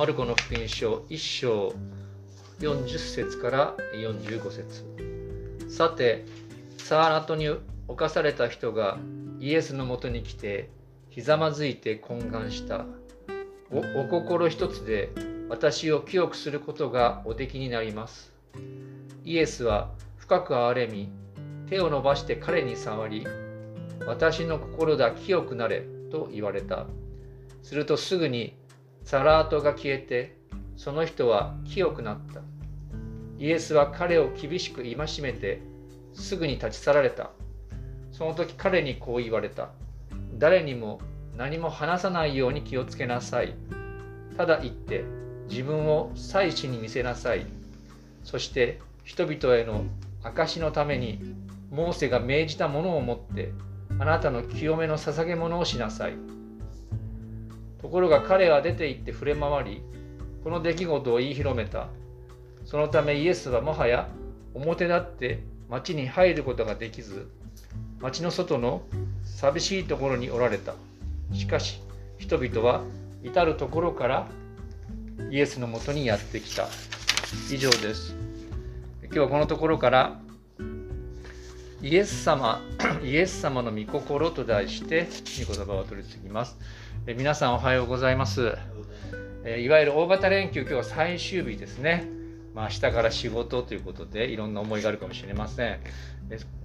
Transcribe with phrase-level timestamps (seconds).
[0.00, 1.74] マルコの福音書1章
[2.60, 4.86] 40節から45節。
[5.68, 6.24] さて
[6.78, 7.50] サーラトに
[7.86, 8.96] 侵された人が
[9.40, 10.70] イエスのもとに来て
[11.10, 12.86] ひざまずいて懇願した。
[13.70, 15.10] お心一つで
[15.50, 18.32] 私を清くすることがおできになります。
[19.26, 21.10] イエスは深く憐れみ
[21.68, 23.26] 手を伸ばして彼に触り
[24.06, 26.86] 私の心だ清くなれと言われた。
[27.62, 28.54] するとすぐに
[29.10, 30.36] サラートが消えて
[30.76, 32.42] その人は清くなった。
[33.40, 35.60] イエスは彼を厳しく戒めて
[36.14, 37.32] すぐに立ち去られた。
[38.12, 39.70] その時彼にこう言われた。
[40.38, 41.00] 誰にも
[41.36, 43.56] 何も話さないように気をつけなさい。
[44.36, 45.02] ただ言って
[45.48, 47.46] 自分を祭司に見せなさい。
[48.22, 49.86] そして人々への
[50.22, 51.34] 証のために
[51.72, 53.50] モーセが命じたものを持って
[53.98, 56.39] あなたの清めの捧げ物をしなさい。
[57.82, 59.82] ところが彼は出て行って触れ回り
[60.44, 61.88] この出来事を言い広めた。
[62.64, 64.08] そのためイエスはもはや
[64.54, 67.28] 表立って町に入ることができず
[68.00, 68.82] 町の外の
[69.24, 70.74] 寂しいところにおられた。
[71.32, 71.80] しかし
[72.18, 72.82] 人々は
[73.22, 74.28] 至る所から
[75.30, 76.68] イエスのもとにやってきた。
[77.52, 78.16] 以上です。
[79.04, 80.20] 今日はこのところから
[81.82, 82.60] イエス様
[83.02, 85.08] イエス様の御心と題して
[85.46, 86.58] 御言葉を取り次ぎます。
[87.06, 88.58] え皆さんおはようございます。
[89.42, 92.06] えいわゆる大型連休今日は最終日ですね。
[92.54, 95.80] まあ、明日から仕事ということでいろんな思いがあるかもしれません。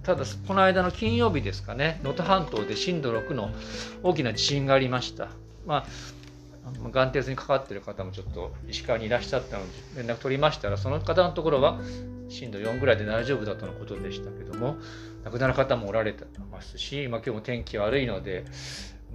[0.02, 3.50] ただこの間の金曜日ですかね能登半島で震度6の
[4.02, 5.30] 大きな地震がありました。
[5.64, 5.86] まあ
[6.92, 9.64] 眼鉄にかかっている方もちょっと石川にいらっしゃったの
[9.94, 11.80] で連絡取りましたらその方のところは
[12.28, 14.76] 震度4ぐらいで大丈夫だとのことでしたけども
[15.24, 18.44] 亡くなる方もおられてますし、まあ、今日も天気悪いので、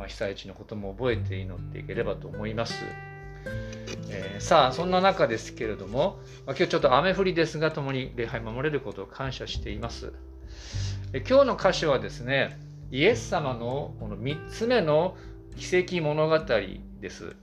[0.01, 2.83] まあ、被災地のことも覚えて祈っていければと思います。
[4.09, 10.11] えー、さあそんな中ですけれども、まあ、今日ちょっと雨降りですが共に礼拝守れることを感謝しています。
[11.13, 12.59] え今日の箇所はですね
[12.89, 15.15] イエス様のこの3つ目の
[15.55, 17.35] 奇跡物語です。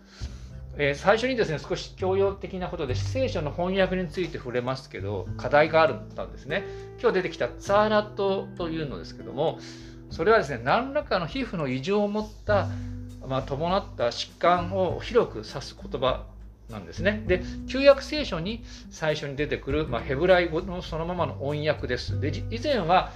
[0.76, 6.64] えー、最初にですね少し教養的なことで聖書の翻訳について触れますけど課題があったんですね
[7.00, 9.58] 今日出てきたツァーラットというのですけども
[10.10, 12.68] それはですね何らかの皮膚の異常を持った、
[13.26, 16.24] まあ、伴った疾患を広く指す言葉
[16.70, 17.24] なんですね。
[17.26, 22.20] で旧約聖書に最初に出てくる、まあ、ヘブライ語のそのままの音訳です。
[22.20, 23.12] で以前は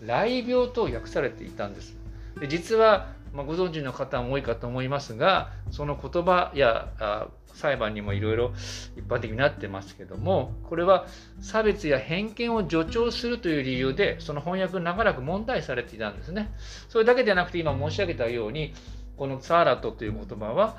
[0.00, 1.96] 雷病と訳されていたんです。
[2.40, 8.52] で実はまあ、ご存知の方も多いかと思いますがその言葉やあ裁判にもいろいろ
[8.96, 11.06] 一般的になってますけどもこれは
[11.40, 16.52] 差別や偏見を助長するという理由でその翻訳長らく問題されていたんですね。
[16.88, 18.74] それだけではなくて今申し上げたように
[19.16, 20.76] このツァーラトという言葉は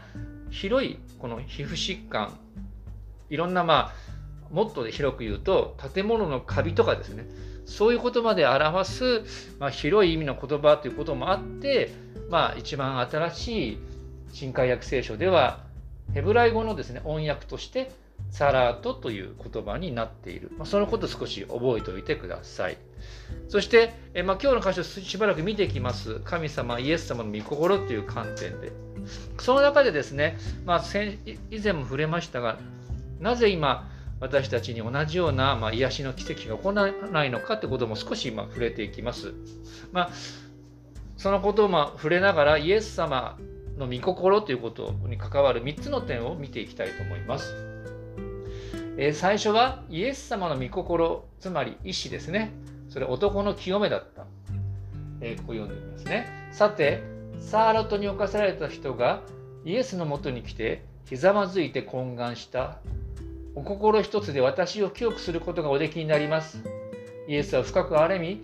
[0.52, 2.38] 広いこの皮膚疾患
[3.30, 7.26] いろんなまあもっと広く言うと建物のカビとかですね
[7.68, 9.24] そういう言葉で表す、
[9.60, 11.92] まあ、広い意味の言葉ということもあって
[12.30, 13.78] まあ、一番新しい
[14.34, 15.64] 新海訳聖書では
[16.14, 17.92] ヘブライ語のですね音訳として
[18.32, 22.78] サラートという言葉になっている、まあ、そのこと少し覚えておいてください。
[23.48, 26.20] そして、えまあ、今日の箇所しばらく見ていきます。
[26.22, 28.72] 神様イエス様の御心という観点で。
[29.40, 30.84] その中でですね、まあ、
[31.52, 32.58] 以前も触れましたが
[33.22, 33.90] なぜ今
[34.20, 39.34] 私たちに同じような、まあ、癒しの奇跡が起こらないのかということも少し今触れていきます。
[39.92, 40.10] まあ
[41.18, 43.38] そのことをま触れながらイエス様
[43.78, 47.56] の御心ということに関わる3つの点を見ていきたいと思います。
[49.00, 52.52] えー、最初はイエス様の御心、つまり意志ですね。
[52.90, 54.26] それ男の清めだった。
[55.22, 56.28] えー、ここ読んでみますね。
[56.52, 57.04] さて、
[57.40, 59.22] サーラトに侵された人が
[59.66, 62.80] イエスのもとに来てひざまずいて懇願した。
[63.58, 66.60] お心一つで私を清くすることがおできになります。
[67.28, 68.40] イエスは深く憐れみ、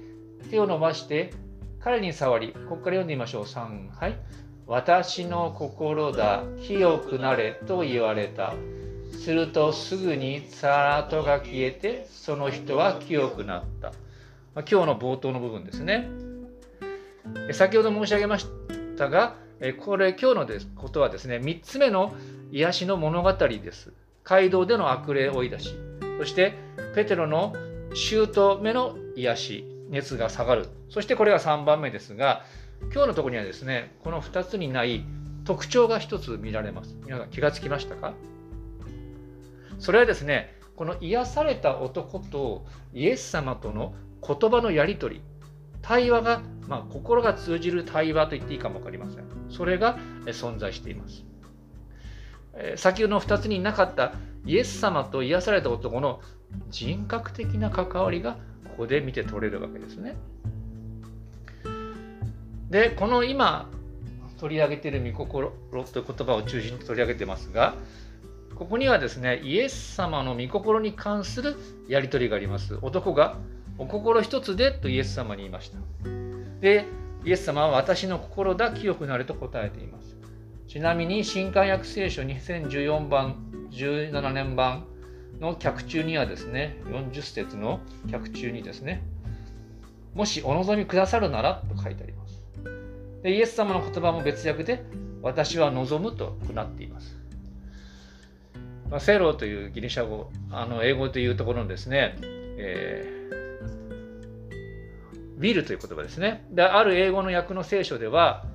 [0.50, 1.32] 手を伸ばして
[1.80, 3.44] 彼に触り、ここから読んでみましょう。
[3.44, 4.18] 3、はい。
[4.66, 8.56] 私の心だ、清くなれと言われた。
[9.12, 13.90] するとすぐにサラトが消えて、その人は清くなった。
[14.56, 16.10] まあ、今日の冒頭の部分ですね。
[17.52, 18.48] 先ほど申し上げまし
[18.98, 19.36] たが、
[19.86, 22.16] これ今日のことはですね、3つ目の
[22.52, 23.94] 癒しの物語です。
[24.24, 25.76] 街道での悪霊追い出し、
[26.20, 26.54] そして
[26.96, 27.54] ペテロの
[27.94, 30.68] 姑の癒し、熱が下がる。
[30.90, 32.44] そしてこれが3番目ですが、
[32.94, 35.06] 今日のところにはですね、この2つにない
[35.46, 36.96] 特徴が1つ見られます。
[37.06, 38.14] 皆さん気がつきましたか？
[39.80, 43.94] それはですね、この癒された男とイエス様との
[44.26, 45.22] 言葉のやり取り、
[45.82, 49.26] 対話が、まあ、心が通じる対話と言っていいかも分かりません。
[49.50, 51.26] それが存在しています。
[52.76, 54.14] 先ほどの2つになかった
[54.46, 56.22] イエス様と癒された男の
[56.70, 58.34] 人格的な関わりが
[58.66, 60.16] ここで見て取れるわけですね。
[62.70, 63.70] でこの今
[64.40, 67.76] 取り上げている御心という言葉を中心に取り上げてますが
[68.56, 71.56] ここにはですねイエス様の御心に関する
[71.88, 72.78] やり取りがあります。
[72.82, 73.38] 男が
[73.78, 75.78] お心一つでとイエス様に言いました。
[76.62, 76.86] で
[77.26, 80.13] イエス様は私の心だ清くなると答えています。
[80.74, 83.36] ちなみに新海約聖書2014番
[83.70, 84.88] 17年版
[85.40, 87.80] の脚中にはですね40節の
[88.10, 89.04] 脚中にですね
[90.16, 92.42] もしお望みくださるならと書いてあります。
[93.22, 94.84] でイエス様の言葉も別訳で
[95.22, 97.20] 私は望むとなっています。
[98.90, 102.18] まあ、セロというギリシャ語、あの英語というところのですね、
[102.58, 106.48] えー、ビルという言葉ですね。
[106.50, 108.48] で、ある英語の訳の聖書では、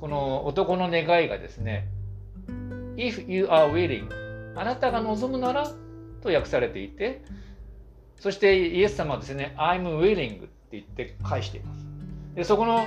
[0.00, 1.88] この男の願いがですね、
[2.96, 4.08] If you are willing
[4.56, 5.70] あなたが望むなら
[6.22, 7.22] と訳されていて、
[8.18, 11.86] そしてイエス様はですね、I'm willing って言って返しています。
[12.34, 12.86] でそこの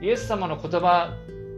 [0.00, 1.14] イエス様の言葉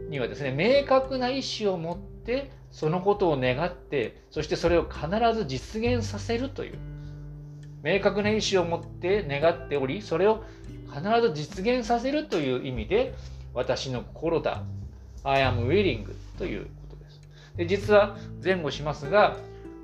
[0.09, 6.77] にはですね、明確な意思を持ってそのことを願って、そしてそれを必ず実現させるという、
[7.83, 10.43] 明確な意思を持って願っており、それを
[10.93, 13.13] 必ず実現させるという意味で、
[13.53, 14.63] 私の心だ、
[15.23, 16.05] I am willing
[16.37, 17.21] ということです。
[17.57, 19.37] で実は前後しますが、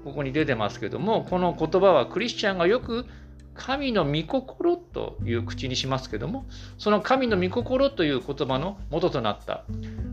[0.03, 3.05] ここに出てますけども、この言葉はクリスチャンがよく
[3.53, 6.45] 神の御心という口にしますけども、
[6.77, 9.65] その神の御心という言葉の元となった、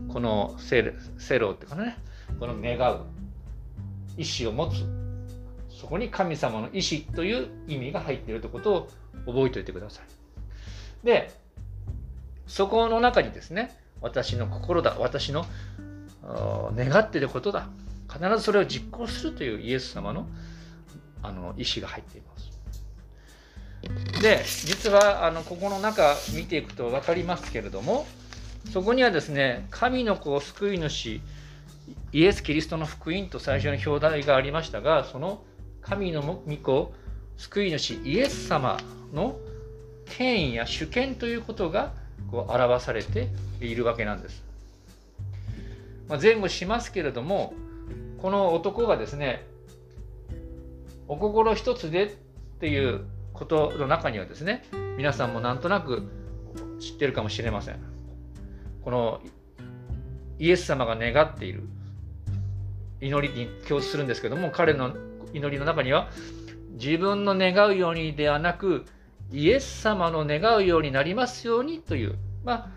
[0.09, 1.97] このセロっていうかね、
[2.39, 3.05] この願う、
[4.17, 4.83] 意志を持つ、
[5.69, 8.89] そこに神様の意志という意味が入っているということを
[9.25, 11.05] 覚えておいてください。
[11.05, 11.31] で、
[12.47, 15.45] そこの中にですね、私の心だ、私の
[16.75, 17.67] 願っていることだ、
[18.11, 20.27] 必ずそれを実行するというイエス様の
[21.23, 22.51] あの意志が入っています。
[24.21, 28.07] で実はあのここの中見ていくと分かりますけれども
[28.71, 31.21] そこにはですね神の子を救い主
[32.11, 35.43] イエス・キリストの福音と最初の表題がありましたがその
[35.81, 36.93] 神の御子
[37.37, 38.77] 救い主イエス様
[39.13, 39.37] の
[40.05, 41.93] 権威や主権ということが
[42.29, 43.27] こう表されて
[43.59, 44.43] いるわけなんです。
[46.07, 47.53] まあ、前後しますけれども
[48.21, 49.45] この男がですね
[51.07, 52.09] お心一つでっ
[52.59, 54.63] ていうことの中にはですね
[54.97, 56.09] 皆さんもなんとなく
[56.79, 57.79] 知ってるかもしれません
[58.83, 59.21] この
[60.39, 61.63] イエス様が願っている
[63.01, 64.95] 祈りに共通するんですけども彼の
[65.33, 66.09] 祈りの中には
[66.73, 68.85] 自分の願うようにではなく
[69.31, 72.71] イエス様の願うようになりますようにというま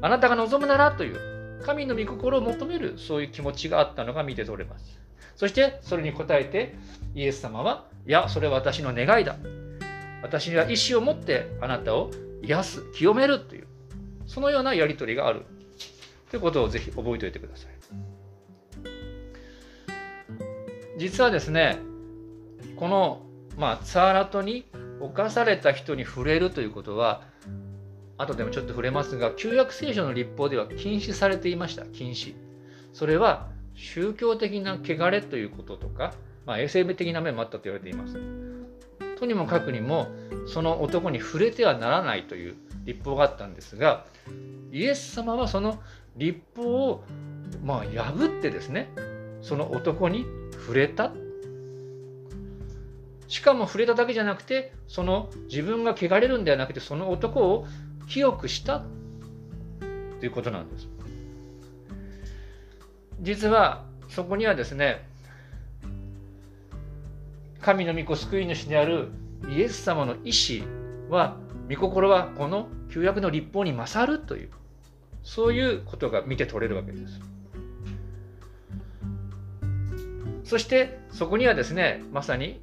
[0.00, 5.00] ああなたが望むならという神の御心を求めるそういう気持ちがあったのが見て取れます。
[5.36, 6.74] そしてそれに応えて
[7.14, 9.36] イエス様は、いや、それは私の願いだ。
[10.22, 12.10] 私には意志を持ってあなたを
[12.42, 13.66] 癒す、清めるという、
[14.26, 15.44] そのようなやり取りがある
[16.30, 17.72] ということをぜひ覚えておいてください。
[20.98, 21.78] 実はですね、
[22.76, 23.22] この、
[23.56, 24.64] まあ、ツァーラトに
[25.02, 27.22] 侵された人に触れるということは、
[28.18, 31.84] 後でもちょっと触れますが、旧約聖書の立法では禁止されていました。
[31.86, 32.34] 禁止。
[32.92, 36.14] それは宗教的な汚れということとか、
[36.46, 38.18] まあ、衛生的な面もあったと言われています。
[39.18, 40.08] とにもかくにも、
[40.46, 44.04] その男に触れてはならないという立法があったんですが、
[44.72, 45.80] イエス様はその
[46.16, 47.04] 立法を、
[47.64, 48.90] まあ、破ってですね、
[49.40, 51.12] その男に触れた。
[53.32, 57.66] しかも触れただけじゃなくて、その自分が汚れるんではなくて、その男を
[58.06, 58.82] 清くした
[60.20, 60.86] ということなんです。
[63.22, 65.08] 実はそこにはですね、
[67.62, 69.08] 神の御子救い主である
[69.48, 70.64] イエス様の意志
[71.08, 71.38] は、
[71.70, 74.50] 御心はこの旧約の立法に勝るという、
[75.22, 77.18] そういうことが見て取れるわけです。
[80.44, 82.60] そしてそこにはですね、まさに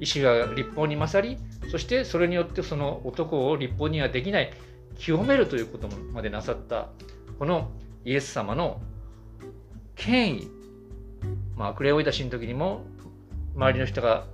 [0.00, 1.38] 意志が立法に勝り、
[1.70, 4.52] そしてそれによってその男を立法にはできない
[4.98, 6.88] 清めるということまでなさった
[7.38, 7.70] この
[8.04, 8.80] イエス様の
[9.94, 10.48] 権威、
[11.56, 12.82] まあ、悪霊を追い出しの時にも
[13.54, 14.26] 周りの人が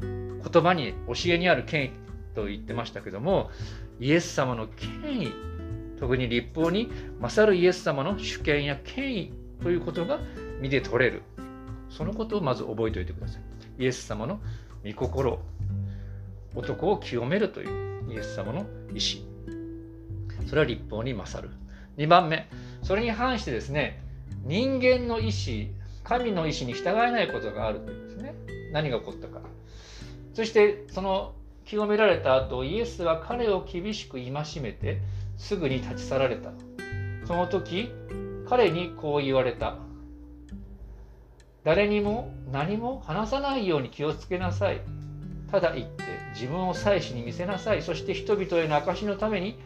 [0.00, 1.90] 言葉に教えにある権威
[2.34, 3.50] と言ってましたけども
[3.98, 5.32] イエス様の権威
[5.98, 10.18] 特に立法に勝るイエス様の主権や権威ということが
[10.60, 11.22] 見て取れる。
[11.90, 13.42] そのことをまず覚えておいてください。
[13.78, 14.40] イエス様の
[14.84, 15.38] 御心
[16.54, 19.24] 男を清めるというイエス様の意志。
[20.48, 21.54] それは立法に勝る。
[21.96, 22.48] 2番目
[22.82, 24.02] それに反してですね
[24.44, 25.70] 人間の意志
[26.02, 28.34] 神の意志に従えないことがあるというんですね。
[28.72, 29.40] 何が起こったか。
[30.34, 31.34] そしてその
[31.64, 35.00] 清められた後イエスは彼を厳しく戒めて
[35.36, 36.50] すぐに立ち去られた。
[37.26, 37.90] その時
[38.48, 39.76] 彼にこう言われた。
[41.64, 44.80] 誰にも何も話さないように気をつけなさい。
[45.50, 47.82] ただ言って自分を祭司に見せなさい。
[47.82, 49.58] そして人々への証のために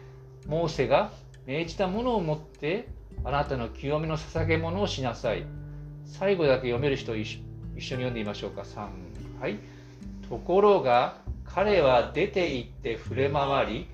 [0.47, 1.13] モーセが
[1.47, 2.89] 命じたものを持って
[3.23, 5.45] あなたの清めの捧げ物をしなさい。
[6.05, 7.39] 最後だけ読める人一緒
[7.79, 8.63] に読んでみましょうか。
[8.63, 8.89] 3
[9.41, 9.59] はい。
[10.29, 13.87] ところが彼は出て行って触れ回り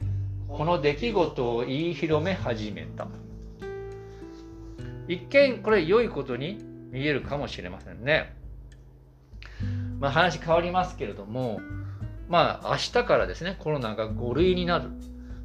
[0.48, 3.08] この出来事を言い広め始めた。
[5.06, 8.34] 一見これ良いことに見えるかもしれませんね。
[9.98, 11.60] まあ話変わりますけれども
[12.28, 14.90] まあ明日からですねコロナが5類になる。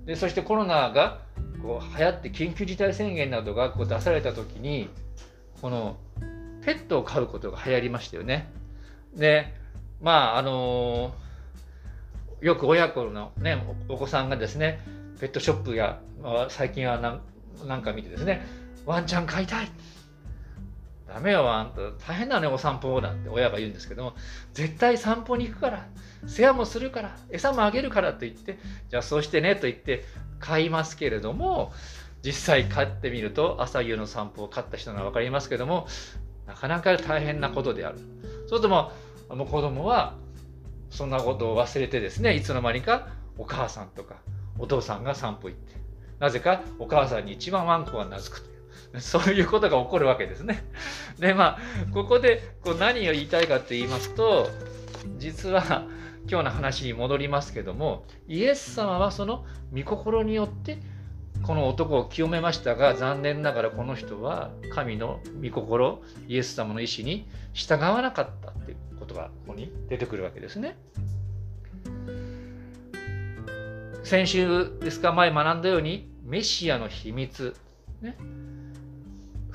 [0.05, 1.21] でそしてコロナが
[1.61, 4.89] こう流行って緊急事態宣言などがこう出された時に
[5.61, 5.97] この
[6.63, 8.51] ペットを飼うことが流行りましたよね。
[9.15, 9.53] で
[10.01, 14.79] まああのー、よく親子の、ね、お子さんがですね
[15.19, 16.99] ペットショップや、まあ、最近は
[17.65, 18.45] なんか見てですね
[18.85, 19.69] ワンちゃん飼いたい。
[21.15, 21.81] ダメよあんた。
[22.11, 24.15] 大変だねお散歩なんて親が言うんですけども。
[24.53, 25.87] 絶対散歩に行くから。
[26.27, 27.15] 世話もするから。
[27.29, 28.59] 餌もあげるからと言って。
[28.89, 30.03] じゃあそうしてねと言って
[30.41, 31.71] 買いますけれども。
[32.21, 35.87] 実際飼ってみると朝夕の散歩を飼った人なら分かりますけども。
[36.47, 37.99] なかなか大変なことである。
[37.99, 38.91] そうするとも
[39.29, 40.15] うもう子供は
[40.89, 43.07] そんなことを忘れてですねいつの間にか
[43.37, 44.17] お母さんとか
[44.59, 45.75] お父さんが散歩行って。
[46.19, 48.54] なぜかお母さんに一番ワンコが懐くと
[49.01, 50.63] そういうことが起こるわけですね。
[51.19, 51.59] でまあ
[51.93, 54.49] ここでこう何を言いたいかって言いますと
[55.17, 55.85] 実は
[56.29, 60.79] 今日の話に戻りますけどもイエス様はその御心によって
[61.43, 70.77] この男を清めましたが残念ながらこの人は神の御心イエス様の意思に従わなかったっていうことがここに出てくるわけですね。
[74.03, 77.55] 先週ですか前学んだようにメシアの秘密、
[78.01, 78.15] ね、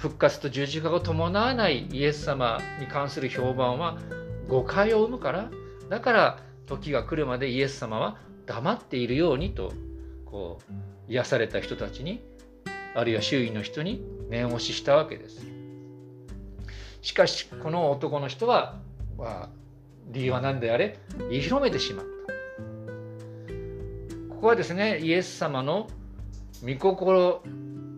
[0.01, 3.99] 復活と十字架を伴わないイエス様に関する評判は
[4.49, 5.51] 誤解を生むから
[5.91, 8.17] だから時が来るまでイエス様は
[8.47, 9.75] 黙っているようにと
[10.25, 10.59] こ
[11.09, 12.23] う癒された人たちに
[12.95, 15.45] あるいは周囲の人に念押ししたわけです。
[17.03, 18.77] しかしこの男の人は、
[19.19, 19.49] まあ、
[20.09, 20.99] 理由は何であれ？
[21.31, 22.11] 言い広めてしまった。
[24.35, 25.89] ここはですねイエス様の
[26.65, 27.43] 御心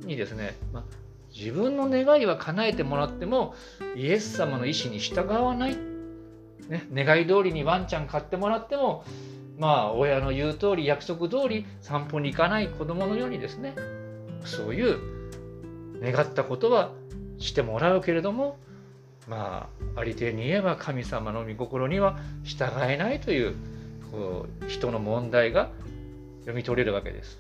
[0.05, 0.85] にですね、まあ、
[1.35, 3.55] 自分の願いは叶えてもらっても
[3.97, 5.93] イエス様の意思に従わない
[6.69, 9.05] ね、願い通りにワンちゃん買ってもらっても
[9.59, 13.75] まあ親の言う通り約束通り散歩に行かない子供のようにですね
[14.45, 14.99] そういう
[16.01, 16.93] 願ったことは
[17.39, 18.59] してもらうけれども
[19.29, 23.55] まあありてに言えば神様の御心には従えないという
[24.11, 25.71] こう人の問題が
[26.41, 27.39] 読み取れるわけです。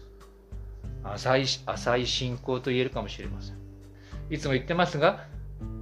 [1.04, 3.61] 浅い浅い信仰と言えるかもしれません。
[4.32, 5.26] いつも言ってますが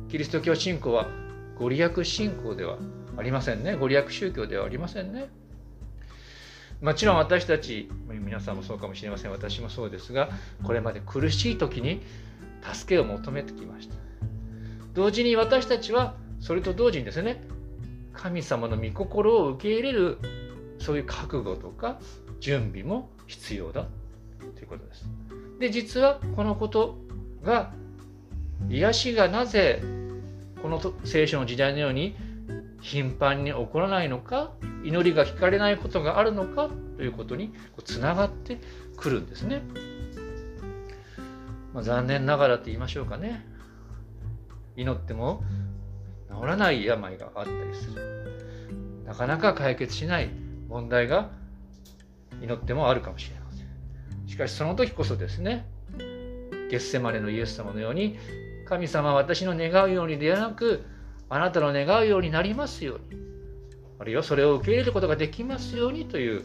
[0.09, 1.09] キリスト教信仰は
[1.57, 2.78] ご利益信仰では
[3.16, 3.76] ありませんね。
[3.76, 5.28] ご利益宗教ではありませんね。
[6.83, 9.30] もちろん私たち、皆さんもそうかもしれません。
[9.30, 10.30] 私もそうですが、
[10.64, 12.00] これまで苦しい時に
[12.62, 13.95] 助けを求めてきました。
[14.95, 17.45] 同時に私たちは、それと同時にですね、
[18.14, 20.19] 神様の御心を受け入れる、
[20.78, 22.00] そういう覚悟とか
[22.40, 23.87] 準備も必要だ
[24.57, 25.04] ということです。
[25.61, 26.97] で、実はこのこと
[27.45, 27.75] が、
[28.69, 29.83] 癒しがなぜ
[30.62, 32.17] この聖書の時代のように
[32.81, 34.52] 頻繁に起こらないのか
[34.85, 37.52] 祈りが聞かれないことがあるのかということに
[37.85, 38.59] つながって
[38.97, 39.62] くるんですね。
[41.73, 43.47] まあ、残念ながらと言いましょうかね。
[44.76, 45.43] 祈っても
[46.29, 49.02] 治らない病があったりする。
[49.05, 50.31] なかなか解決しない
[50.69, 51.31] 問題が
[52.43, 54.29] 祈ってもあるかもしれません。
[54.29, 55.67] しかしその時こそですね
[56.71, 58.19] ゲッセマネのイエス様のように
[58.71, 60.85] 神様私の願うようにではなく
[61.29, 63.21] あなたの願うようになりますように
[63.99, 66.45] あるいはそれを受け入れることができますようにという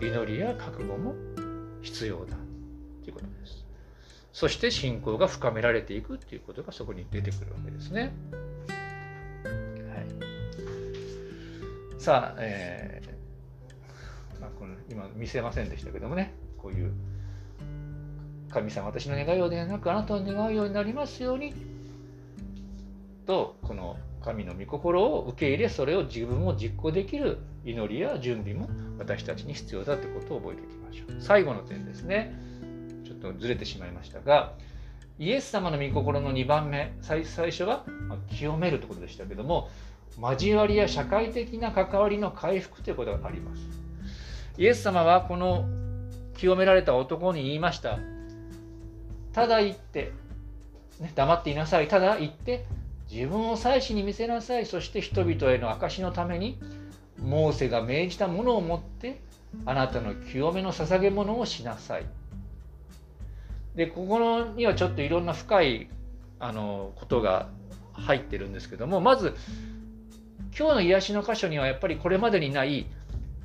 [0.00, 1.14] 祈りや覚悟も
[1.82, 2.36] 必要だ
[3.04, 3.66] ということです。
[4.32, 8.14] そして信仰が深められていくということがそこに出てくるわけですね。
[8.64, 8.70] は
[11.98, 16.92] い、さあ、えーまあ、この今見せませんでしたけどもねこういう
[18.50, 21.54] 神様私の願いようではなくあなたの願うようになりますように。
[23.26, 31.22] とこの神の御心を受け入れそれを自分も実行できる祈りや準備も私たちに必要だということを覚えておきましょう。
[31.22, 32.34] 最後の点ですね。
[33.04, 34.52] ちょっとずれてしまいましたが
[35.18, 37.84] イエス様の御心の2番目最初は
[38.30, 39.68] 清めるということでしたけども
[40.20, 43.62] 交わりや社会的な関わりの回復ということがあります。
[44.58, 45.68] イエス様はこの
[46.36, 47.98] 清められた男に言いました。
[49.32, 50.12] ただ言って、
[51.00, 51.88] ね、黙っていなさい。
[51.88, 52.66] ただ言って
[53.10, 54.66] 自分を祭司に見せなさい。
[54.66, 56.58] そして人々への証のために
[57.18, 59.20] モーセが命じたものを持って
[59.66, 62.06] あなたの清めの捧げ物をしなさい。
[63.74, 65.88] でここのにはちょっといろんな深い
[66.38, 67.48] あのことが
[67.92, 69.36] 入ってるんですけどもまず
[70.58, 72.86] 今日の癒しの箇所にはやっぱりこれまでにない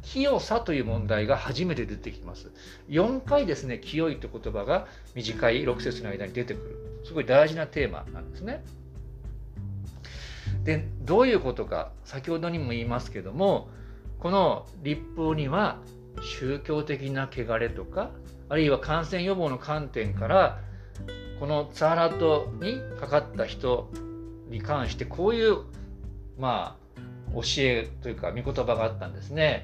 [0.05, 2.51] 清さという問題が初めて出てきます。
[2.89, 7.01] 4回ですね、清いという言葉が短い6節の間に出てくる。
[7.05, 8.63] すごい大事なテーマなんですね。
[10.63, 13.69] で、どういうことか、先ほどにも言いますけども、
[14.19, 15.79] この立法には
[16.21, 18.11] 宗教的な汚れとか、
[18.49, 20.59] あるいは感染予防の観点から、
[21.39, 23.89] このツァラトにかかった人
[24.49, 25.57] に関してこういう
[26.39, 29.63] まあ教えというか御言葉があったんですね。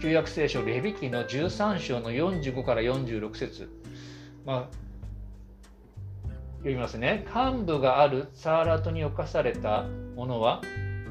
[0.00, 3.68] 旧約聖書レビ記の13章の45から46節。
[4.44, 4.84] まあ
[6.58, 7.26] 読みますね。
[7.34, 9.84] 幹部があるツァーラトに侵された
[10.16, 10.62] 者は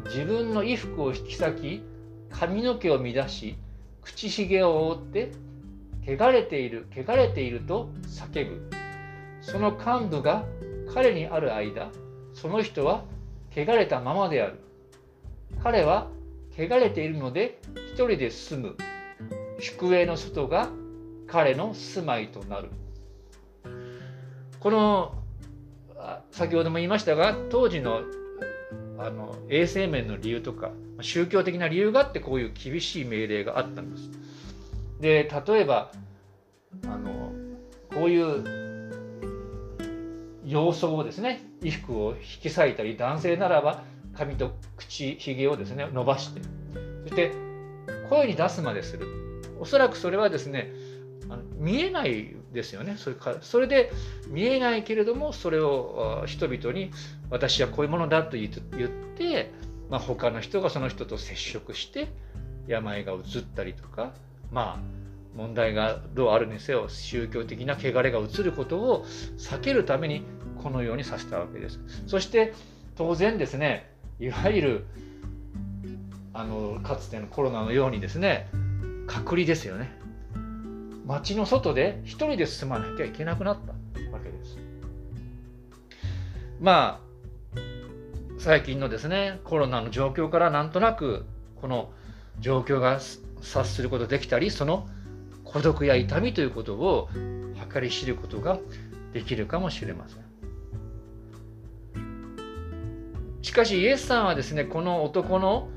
[0.05, 1.83] 自分の衣服を引き裂き
[2.29, 3.55] 髪の毛を乱し
[4.01, 5.31] 口ひげを覆って
[6.05, 8.69] 汚れている汚れていると叫ぶ。
[9.41, 10.45] その幹部が
[10.93, 11.89] 彼にある間
[12.33, 13.03] その人は
[13.55, 14.59] 汚れたままである。
[15.61, 16.07] 彼は
[16.57, 17.59] 汚れているので
[17.93, 18.77] 一人で住む
[19.59, 20.69] 宿営の外が
[21.27, 22.69] 彼の住まいとなる
[24.59, 25.15] この
[26.31, 28.01] 先ほども言いましたが当時の
[28.99, 34.11] あの衛生面の理由とか宗教的な理由があってこういう厳しい命令があったんです。
[35.01, 35.91] で例えば
[36.85, 37.31] あの
[37.93, 38.43] こういう
[40.45, 43.83] 様相をですね衣服を引き裂いたり男性ならば
[44.17, 46.41] 髪と口ひげをですね伸ばして。
[47.03, 47.31] そして
[48.09, 49.07] 声に出すまでする。
[49.59, 50.71] おそらくそれはですね
[51.57, 52.95] 見えないですよね。
[52.97, 53.91] それかそれで
[54.27, 56.91] 見えないけれどもそれを人々に
[57.29, 59.51] 私はこういうものだと言って、
[59.89, 62.09] まあ、他の人がその人と接触して
[62.67, 64.13] 病がうつったりとか
[64.51, 65.03] まあ
[65.35, 69.05] 問題がどうあるにせよ宗教的な汚れがうつることを
[69.37, 70.23] 避けるために
[70.61, 71.79] このようにさせたわけです。
[72.05, 72.53] そして
[72.95, 74.85] 当然ですねいわゆる
[76.33, 78.49] あのかつてのコロナのようにですね
[79.07, 79.91] 隔離ですよね。
[81.05, 83.73] 街の外で一人で進まなきゃいけなくなった
[84.11, 84.57] わけです。
[86.61, 87.59] まあ
[88.39, 91.25] 最近のですねコロナの状況からなんとなく
[91.61, 91.91] この
[92.39, 92.99] 状況が
[93.41, 94.87] 察することできたりその
[95.43, 97.09] 孤独や痛みということを
[97.71, 98.59] 計り知ることが
[99.13, 100.32] できるかもしれません。
[103.43, 105.69] しかしイエスさんはですねこの男の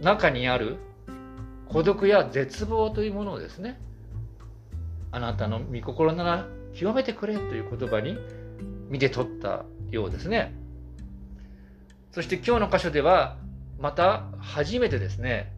[0.00, 0.78] 中にある
[1.68, 3.78] 孤独や絶望というものをですね
[5.12, 8.16] あなたの御心なら極めてくれという言葉に
[8.88, 10.54] 見て取ったようですね。
[12.12, 13.36] そして今日の箇所では
[13.78, 15.52] また初めてですね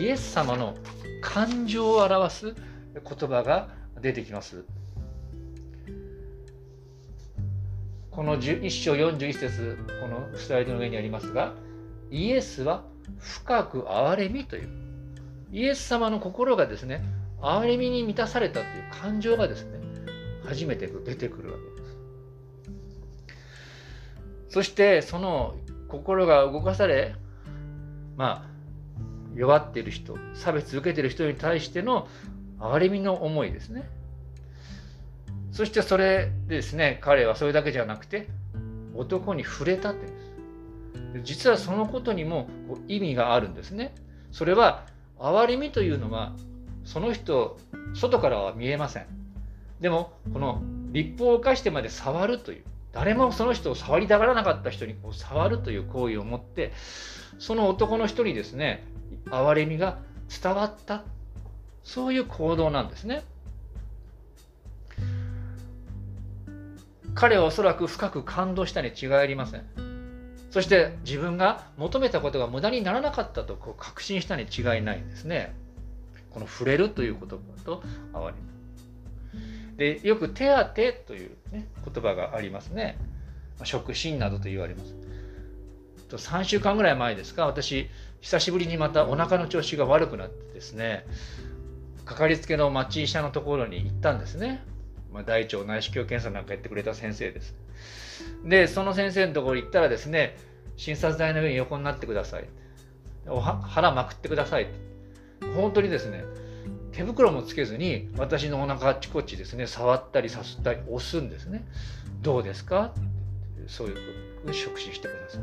[0.00, 0.74] イエス様の
[1.22, 2.54] 感情を表す
[2.94, 3.68] 言葉が
[4.00, 4.64] 出てきます。
[8.16, 11.52] この1章41節このスライドの上にありますが
[12.10, 12.82] イエスは
[13.18, 14.68] 深く憐れみという
[15.52, 17.04] イエス様の心がですね
[17.42, 19.80] 憐れみに満たされたという感情がですね
[20.46, 23.34] 初めて出てくるわけです。
[24.48, 25.56] そしてその
[25.88, 27.14] 心が動かされ
[28.16, 28.50] まあ
[29.34, 32.08] 弱っている人差別受けている人に対しての
[32.58, 33.86] 憐れみの思いですね。
[35.56, 38.28] そしてそれでですね彼はそれだけじゃなくて
[38.94, 41.24] 男に触れたって言うんです。
[41.24, 42.46] 実はそのことにも
[42.88, 43.94] 意味があるんですね。
[44.32, 44.84] それは
[45.18, 46.34] 憐れみというのは
[46.84, 47.58] その人
[47.94, 49.06] 外からは見えません。
[49.80, 50.60] でもこの
[50.92, 56.74] 立法を犯してまで触るという誰もその人を触りたがらなかった人にこう触るという行為を持って
[57.38, 58.84] その男の人にですね
[59.30, 59.96] 憐れみが
[60.42, 61.02] 伝わった。
[61.82, 63.24] そういう行動なんですね。
[67.16, 69.64] 彼はおそらく深く感動したに違いありません。
[70.50, 75.54] そして自分が求めたことが無駄にならなかったとこう確信したに違いないんですね。
[76.30, 79.76] この触れるという言葉と哀れみ。
[79.76, 82.98] で、よく手当てという、ね、言葉がありますね。
[83.64, 84.94] 触診などと言われます。
[86.10, 87.88] 3週間ぐらい前ですか、私、
[88.20, 91.06] 久しぶりにまたお腹の調子が悪くなってですね、
[92.04, 94.62] かかりつけの町医者のところに行ったんですね。
[95.16, 97.54] まあ、大腸内視鏡検査なんかやってくれた先生です。
[98.44, 100.36] で、その先生のところに行ったらですね、
[100.76, 102.44] 診察台の上に横になってください。
[103.62, 104.68] 腹まくってください。
[105.54, 106.22] 本当にですね、
[106.92, 111.66] 手袋もつけずに私のお腹あっちこっちですね、触ったりさすったり押すんですね。
[112.20, 112.92] どうですか？
[113.68, 115.40] そういう触診してください。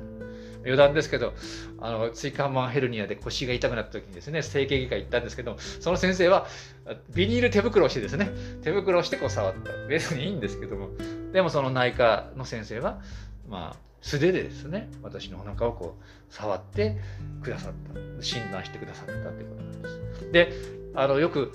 [0.63, 1.33] 余談ですけど、
[1.79, 6.47] あの椎間板ヘルニアで腰が痛くなった時にですね、整形外科行ったんですけど、その先生は
[7.13, 8.31] ビニール手袋をしてですね、
[8.63, 9.71] 手袋をしてこう触った。
[9.87, 10.89] 別にいいんですけども、
[11.31, 13.01] でもその内科の先生は、
[13.49, 16.97] まあ、素手でですね、私のお腹をこう触って
[17.41, 18.23] くださった。
[18.23, 20.31] 診断してくださったということなんです。
[20.31, 20.53] で、
[20.95, 21.51] あのよく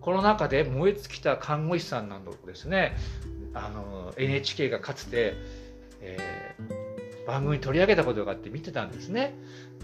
[0.00, 2.96] コロナ禍で燃え尽きた看護師さんなどですね、
[3.54, 5.34] あの NHK がかつて、
[6.00, 6.71] えー、
[7.26, 9.34] 番組取り上げたことがあって見てたんですね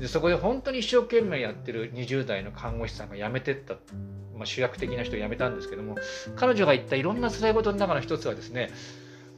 [0.00, 3.74] でそこで本当に一生懸命やってる20代の看護師さんが辞めてった、
[4.36, 5.96] まあ、主役的な人を辞めたんですけども
[6.36, 8.70] 彼女が言ったいろんな辛いことの中の一つはですね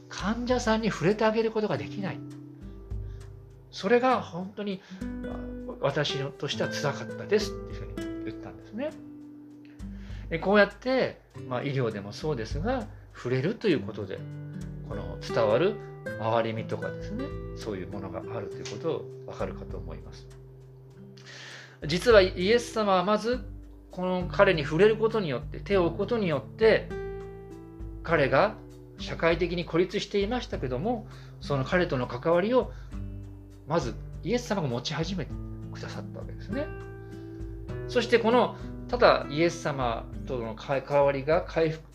[0.09, 2.19] 患者さんに触れてあげることができない
[3.71, 4.81] それが本当に
[5.79, 8.91] 私としては辛かったですっていうふうに言ったんですね。
[10.39, 14.19] こうやって、まあ、医療でもそうですが触れるということで
[14.87, 15.75] この伝わる
[16.21, 20.27] 回り身とかですねそういうものがあるということを分かるかと思います。
[21.87, 23.39] 実はイエス様はまず
[23.89, 26.87] この彼に触れることによって手を置くことによって
[28.03, 28.55] 彼が
[28.99, 31.07] 社会的に孤立していましたけども
[31.39, 32.71] その彼との関わりを
[33.67, 35.31] まずイエス様が持ち始めて
[35.73, 36.67] くださったわけですね。
[37.87, 38.55] そしてこの
[38.87, 41.90] ただイエス様との関わりが回復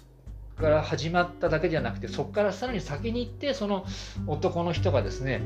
[0.56, 3.84] から始まっただけじゃなくてそこからさらに先に行ってその
[4.26, 5.42] 男の人がですね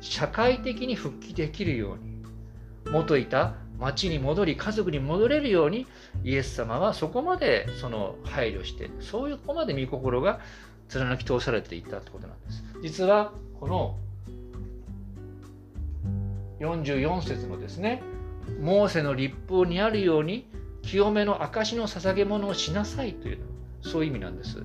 [0.00, 5.86] 社会的に復帰できるように元いた町に戻り家族に戻れるように
[6.22, 10.40] イエス様はそこまでその配慮してそういうこまで御心が
[10.88, 12.62] 貫き通されていったってことなんです。
[12.82, 13.98] 実はこの
[16.60, 18.02] 44節のですね
[18.60, 20.46] モーセの立法にあるように
[20.82, 23.38] 清めの証の捧げ物をしなさいという
[23.84, 24.62] そういう意味なんです。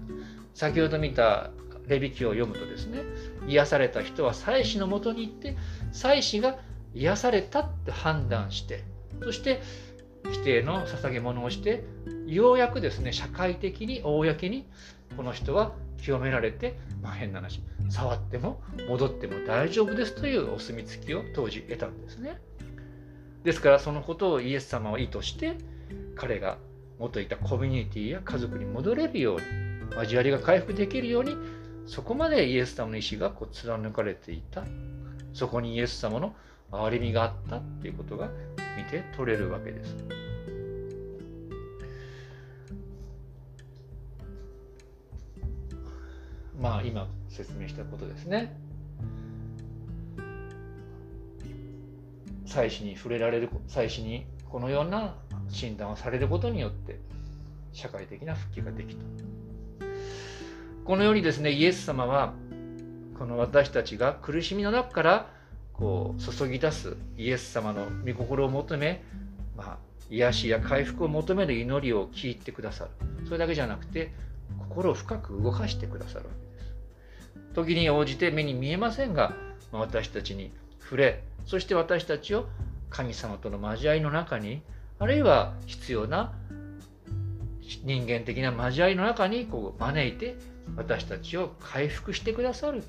[0.53, 1.51] 先ほど見た
[1.87, 3.03] レビ記を読むとですね、
[3.47, 5.57] 癒された人は祭司のもとに行って、
[5.91, 6.57] 祭司が
[6.93, 8.83] 癒されたって判断して、
[9.23, 9.61] そして
[10.31, 11.83] 否定の捧げ物をして、
[12.27, 14.67] ようやくですね、社会的に、公に、
[15.17, 22.39] この人は清められて、まあ、変な話、触っても戻っても大丈夫ですというお墨付きを当時得たんですね。
[23.43, 25.57] ですからそのことをイエス様は意図して
[26.15, 26.57] 彼が
[26.99, 29.43] 元いたコミュニティや家族に戻れるように
[29.95, 31.35] 交わりが回復できるように
[31.87, 34.63] そこまでイエス様の意志がこう貫かれていた
[35.33, 36.35] そこにイエス様の
[36.71, 38.29] 憐れみがあったっていうことが
[38.77, 39.95] 見て取れるわけです。
[46.59, 48.55] まあ今説明したことですね。
[52.45, 55.15] 祭祀に触れられる祭祀にこのような
[55.49, 56.99] 診断をされることによって
[57.73, 59.03] 社会的な復帰ができた。
[60.85, 62.33] このようにですねイエス様は
[63.17, 65.29] この私たちが苦しみの中から
[65.73, 69.03] こう注ぎ出すイエス様の御心を求め、
[69.55, 69.77] まあ、
[70.09, 72.91] 癒しや回復を求める祈りを聞いてくださる。
[73.25, 74.11] それだけじゃなくて
[74.57, 76.73] 心を深く動かしてくださるわけです。
[77.53, 79.33] 時に応じて目に見えませんが
[79.71, 82.47] 私たちに触れそして私たちを
[82.89, 84.61] 神様との交わりの中に
[84.99, 86.33] あるいは必要な
[87.83, 90.35] 人間的な交わりの中にこう招いて
[90.75, 92.83] 私たちを回復してくださる。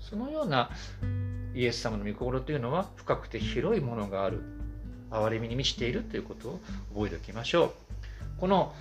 [0.00, 0.70] そのような
[1.54, 4.42] イエス様の御心というのは深くて広いものがある。
[5.10, 6.60] 憐れみに満ちているということを
[6.94, 8.40] 覚えておきましょう。
[8.40, 8.72] この、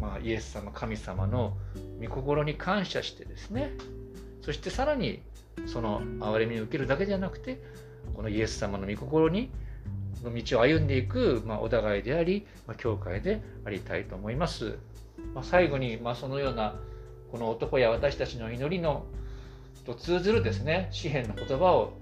[0.00, 1.56] まあ、イエス様神様の
[2.02, 3.70] 御心に感謝してですね。
[4.42, 5.22] そしてさらに
[5.66, 7.62] その憐れみを受けるだけじゃなくて
[8.14, 9.50] このイエス様の御心に
[10.24, 14.78] の道を歩んでいく、まあ、お互いであり、まあ、教会でありたいと思います。
[15.34, 16.74] まあ、最後に、まあ、そのような
[17.30, 19.06] この男や私たちの祈りの
[19.84, 21.92] と通ずるですね詩篇の言葉を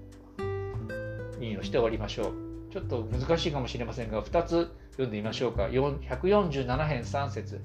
[1.41, 2.33] 引用して終わりましょう。
[2.71, 5.65] ちょっと難しいかもしれませんが2つ読んでみましょうか。
[5.65, 7.61] 147編3節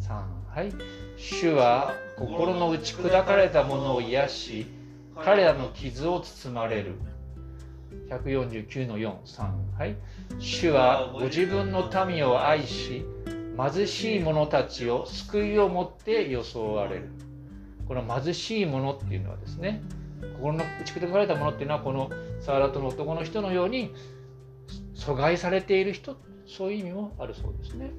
[0.00, 0.22] 3
[0.54, 0.72] はい。
[1.16, 4.66] 主は心の打ち砕かれたものを癒し
[5.22, 6.94] 彼らの傷を包まれる。
[8.10, 9.78] 149の4、3。
[9.78, 9.96] はい。
[10.38, 13.04] 主はご自分の民を愛し、
[13.56, 17.08] 貧しい者たちを救いをもって装われる。
[17.86, 19.82] この貧しい者っていうのはですね、
[20.36, 23.94] 心の打ち砕かれたものっていうのは、このサーラトの男の人のように
[24.94, 27.90] 阻害されている人、そういう意味もあるそうですね。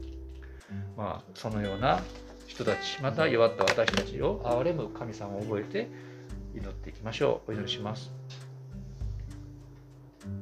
[0.96, 2.02] まあ、そのような
[2.48, 5.90] 人人たち、また弱った私たちを憐れむ神様を覚えて
[6.54, 7.52] 祈っていきましょう。
[7.52, 8.12] お祈りします。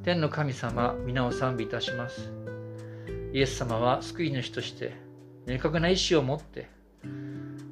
[0.04, 2.34] 天の神様、皆を賛美いたします。
[3.32, 4.94] イエス様は救い主として、
[5.46, 6.68] 明確な意志を持って、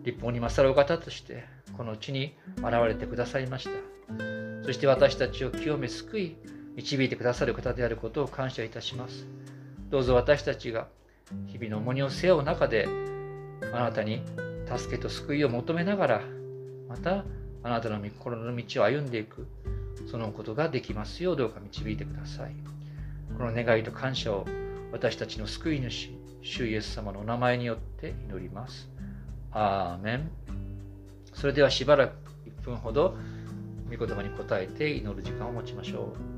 [0.03, 1.43] 立法に勝るお方として、
[1.75, 3.71] この地に現れてくださいました。
[4.63, 6.37] そして私たちを清め救い、
[6.75, 9.27] 導いてくださる方であることを感謝いたします。
[9.89, 10.87] どうぞ私たちが
[11.47, 12.87] 日々の重荷を背負う中で、
[13.73, 14.21] あなたに
[14.77, 16.21] 助けと救いを求めながら、
[16.87, 17.25] また
[17.63, 19.45] あなたの心の道を歩んでいく、
[20.09, 22.55] そのことができますようどうか導いてください。
[23.37, 24.45] この願いと感謝を
[24.91, 28.89] 私たちの救い主、主イエス様のお名前によって祈ります。
[29.51, 30.31] アーメン。
[31.33, 32.13] それではしばらく
[32.61, 33.15] 1分ほど
[33.91, 36.37] 御言葉に答えて祈る時間を持ちましょう。